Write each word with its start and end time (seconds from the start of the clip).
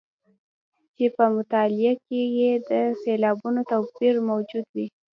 چې 0.95 1.05
په 1.15 1.25
مطلع 1.35 1.91
کې 2.05 2.21
یې 2.39 2.51
د 2.69 2.71
سېلابونو 3.01 3.61
توپیر 3.71 4.15
موجود 4.29 4.65
وي. 4.75 4.87